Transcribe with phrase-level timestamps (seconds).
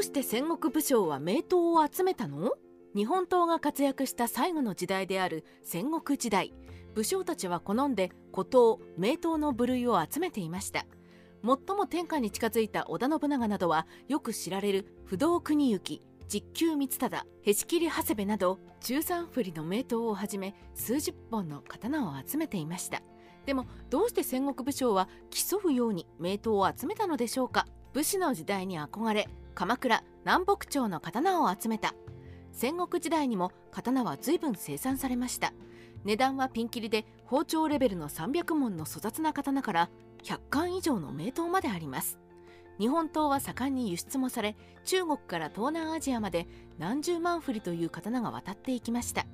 [0.00, 2.52] うして戦国武将は名刀を集めたの？
[2.96, 6.54] 日本刀が活躍した最後の時代である戦国時代。
[6.94, 10.86] 武将たちは好んで古刀名刀の部類を集めていました。
[11.44, 23.02] 最も天下に近づいた織田信長などはよく知られる不動国行実久光忠へし切り長谷部など中三振りの名刀をはじめ数十本の刀を集めていました。
[23.44, 27.66] でもどうして戦国武将は競うように名刀を集めたのでしょうか？
[27.92, 31.94] 武士の時代に憧れ鎌倉南北朝の刀を集めた。
[32.52, 35.52] 戦国時代にも刀は随分生産されました。
[36.04, 39.90] 値段はピンキリで包丁レベルの300門の粗雑な刀から
[40.22, 42.18] 100貫以上の名刀まであります。
[42.78, 46.46] 日本刀は盛んに輸出もされ中国から東南アジアまで
[46.78, 49.26] 何十万振りという刀が渡っていきました。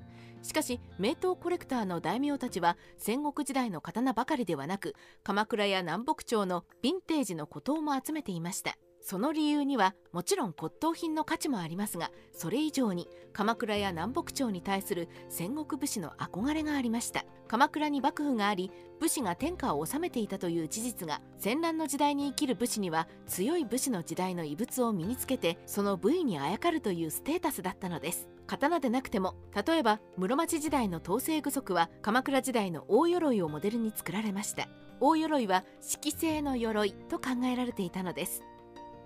[0.43, 8.77] しかし名刀コレクターの大名たちは戦国時代の刀ばかりではなく鎌倉や南北朝のヴィンテージの古刀も集めていました。
[9.09, 17.25] その理由にはもちろん骨董品の価値もありますがそれ以上に鎌倉や南北朝に対する戦国武士の憧れがありました。
[17.47, 28.29] 鎌倉に幕府があり武士が天下を治めていたという事実が戦乱の時代に生きる武士には強い武士の時代の遺物を身につけてその部位にあやかるというステータスだったのです。
[28.49, 34.67] 刀でなくても例えば室町時代の統制具足は鎌倉時代の大鎧をモデルに作られました。
[34.99, 38.43] 大鎧は色製の鎧と考えられていたのです。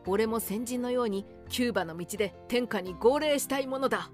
[0.07, 4.11] 俺も先人のようにキューバの道で天下に号令したいものだ。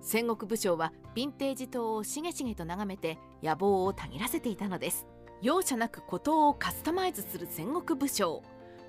[0.00, 5.06] 戦国武将はヴィンテージ刀をしげしげと眺めて野望をたぎらせていたのです。
[5.42, 8.42] 容赦なく古刀をカスタマイズする戦国武将。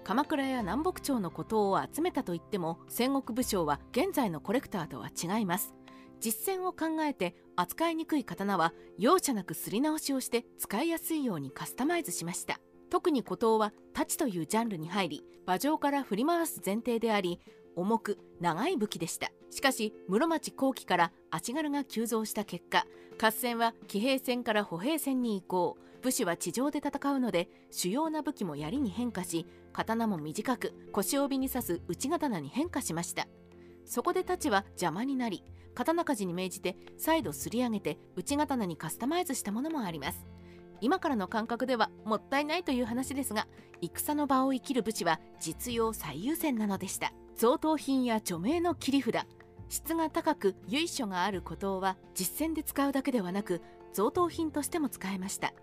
[0.04, 5.74] 鎌倉や南北朝の古刀を集めたといっても戦国武将は現在のコレクターとは違います。
[6.20, 12.60] 実践を考えて扱いにくい刀は容赦なくすり直しをして使いやすいようにカスタマイズしました。
[12.90, 17.40] 特に古刀は太刀というジャンルに入り馬上から振り回す前提であり
[17.76, 19.32] 重く長い武器でした。
[19.50, 22.86] しかし室町後期から足軽が急増した結果
[23.20, 25.78] 合戦は騎兵戦から歩兵戦に移行。
[26.04, 33.28] 武士は地上で戦うので主要な武器も槍に変化し刀も短く腰帯に刺す内刀に変化しました。
[33.86, 35.44] そこで太刀は邪魔になり
[35.74, 40.26] 刀鍛冶に命じて再度すり上げて内刀にカスタマイズしたものもあります。
[40.82, 43.48] 今からの感覚ではもったいないという話ですが
[43.82, 47.14] 戦の場を生きる武士は実用最優先なのでした。
[47.36, 49.28] 贈答品や著名の切り札
[49.70, 53.62] 質が高く由緒がある古刀は実戦で使うだけではなく
[53.94, 55.54] 贈答品としても使えました。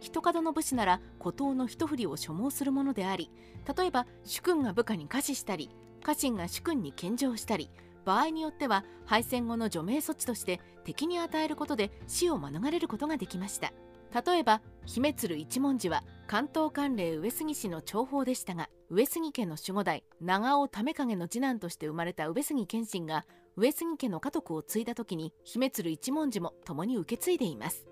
[0.00, 3.30] 一角の武士なら古刀の一振りを所望するものであり
[3.76, 5.70] 例えば主君が部下に下賜したり
[6.02, 7.70] 家臣が主君に献上したり
[8.04, 13.72] 場合によっては敗戦後の除名措置として敵に与えることで死を免れることができました。
[14.14, 23.24] 例えば姫鶴一文字は関東管領上杉氏の重宝でしたが上杉家の守護代長尾為景の次男として生まれた上杉謙信が
[23.56, 27.86] 上杉家の家督を継いだ時に姫鶴一文字も共に受け継いでいます。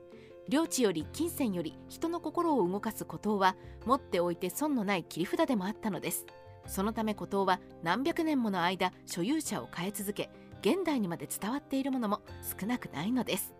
[0.48, 6.26] 領地より金銭より人の心を動かす孤島は持っておいて損のない切り札でもあったのです。
[6.66, 10.30] そのため孤島は何百年もの間所有者を変え続け
[10.60, 12.20] 現代にまで伝わっているものも
[12.58, 13.54] 少なくないのです。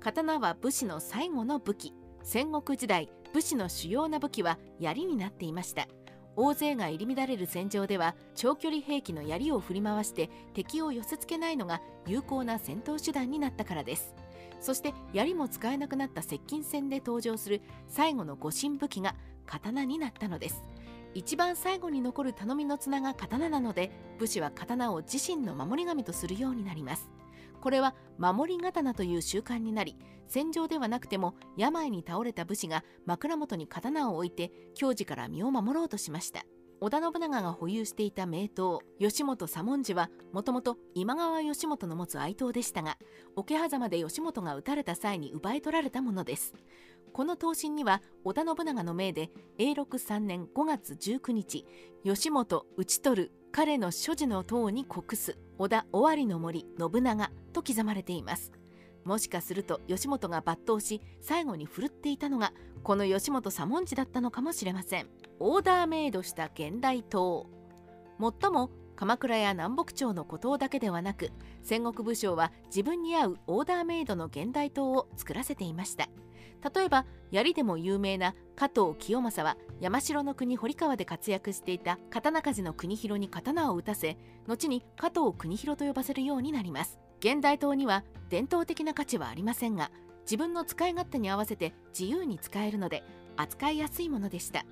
[0.00, 1.94] 刀は武士の最後の武器。
[2.22, 5.88] 戦国時代武士の主要な武器は槍になっていました。
[6.36, 14.14] 大勢が入り乱れる戦場では長距離兵器の槍を振り回して敵を寄せつけないのが有効な戦闘手段になったからです。
[14.58, 20.62] そして槍も使えなくなった接近戦で登場する最後の護身武器が刀になったのです。
[21.12, 27.10] 一番最後に残る頼みの綱が刀なので武士は刀を自身の守り神とするようになります。
[27.60, 29.96] これは守り刀という習慣になり
[30.28, 36.44] 戦場ではなくても病に倒れた武士が枕元に刀を置いて矜持から身を守ろうとしました。
[36.82, 42.96] 織田信長が保有していた名刀吉本左文字はもともと今川義元の持つ愛刀でしたが
[43.36, 46.54] 桶狭間で義元が討たれた際に奪い取られたものです。
[47.12, 51.66] この刀身には織田信長の命で永禄3年5月19日
[52.04, 58.50] 義元討ち取る彼の所持の塔に国す織田尾張の森信長と刻まれています。
[59.04, 65.08] もしかすると義元が抜刀し最後に振るっていたのがこの義元左文字だったのかもしれません。
[65.38, 67.42] オーダーメイドした現代刀。
[68.16, 71.30] もっとも鎌倉や南北朝の古刀だけではなく
[71.62, 76.10] 戦国武将は自分に合うオーダーメイドの現代刀を作らせていました。
[76.74, 86.98] 例えば槍でも有名な加藤清正は山城の国堀川で活躍していた刀鍛冶の国広に刀を打たせ後に加藤国広と呼ばせるようになります。
[87.20, 89.90] 現代刀には伝統的な価値はありませんが
[90.24, 93.02] 自分の使い勝手に合わせて自由に使えるので
[93.38, 94.66] 扱いやすいものでした。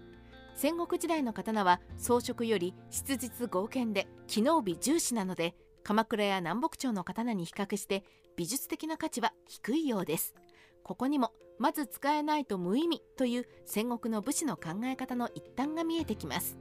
[0.60, 8.02] 戦国時代の刀は装飾より質実剛健で機能美重視なので鎌倉や南北朝の刀に比較して
[8.36, 10.34] 美術的な価値は低いようです。
[10.82, 16.58] ここにもまず使えないと無意味という戦国の武士の考え方の一端が見えてきます。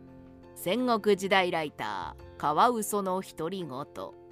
[0.54, 4.27] 戦国時代ライターカワウソの独り言。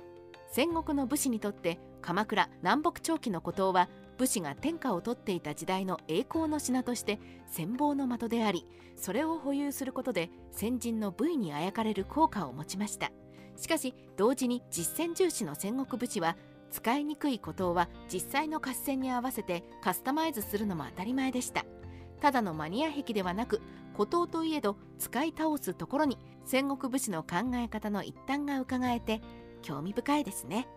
[0.56, 8.66] 戦国の武士にとって鎌倉南北朝期の孤島は武士が天下を取っていた時代の栄光の品として戦望の的であり
[8.96, 13.12] それを保有することで先人の部位にあやかれる効果を持ちました。
[13.58, 16.38] しかし同時に実践重視の戦国武士は
[16.72, 21.66] 使いにくい孤島は実際の合戦に合わせてカスタマイズするのも当たり前でした。
[22.22, 23.62] ただのマニア壁ではなく
[23.94, 29.20] 孤島といえど使い倒すところに戦国武士の考え方の一端が伺えて
[29.66, 30.68] 興味深いですね。